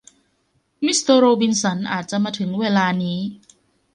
[0.85, 3.19] มิสเตอร์โรบินสันอาจจะมาถึงเวลานี้